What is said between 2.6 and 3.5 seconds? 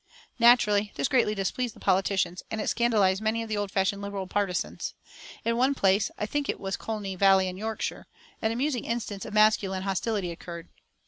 scandalised many of